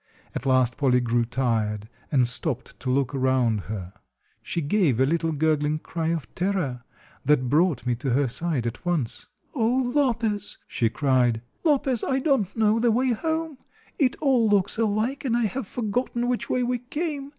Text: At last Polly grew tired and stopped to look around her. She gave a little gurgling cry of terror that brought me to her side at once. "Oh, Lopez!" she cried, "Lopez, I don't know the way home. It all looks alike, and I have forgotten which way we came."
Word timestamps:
At 0.33 0.47
last 0.47 0.77
Polly 0.77 0.99
grew 0.99 1.25
tired 1.25 1.87
and 2.11 2.27
stopped 2.27 2.79
to 2.79 2.89
look 2.89 3.13
around 3.13 3.65
her. 3.65 3.93
She 4.41 4.59
gave 4.59 4.99
a 4.99 5.05
little 5.05 5.31
gurgling 5.31 5.77
cry 5.77 6.07
of 6.07 6.33
terror 6.33 6.81
that 7.23 7.49
brought 7.49 7.85
me 7.85 7.93
to 7.97 8.09
her 8.09 8.27
side 8.27 8.65
at 8.65 8.83
once. 8.83 9.27
"Oh, 9.53 9.83
Lopez!" 9.93 10.57
she 10.67 10.89
cried, 10.89 11.43
"Lopez, 11.63 12.03
I 12.03 12.17
don't 12.17 12.57
know 12.57 12.79
the 12.79 12.89
way 12.89 13.11
home. 13.11 13.59
It 13.99 14.15
all 14.19 14.49
looks 14.49 14.79
alike, 14.79 15.23
and 15.23 15.37
I 15.37 15.43
have 15.45 15.67
forgotten 15.67 16.27
which 16.27 16.49
way 16.49 16.63
we 16.63 16.79
came." 16.79 17.29